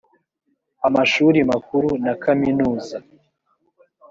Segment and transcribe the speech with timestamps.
[0.87, 2.97] amashuri makuru na kaminuza.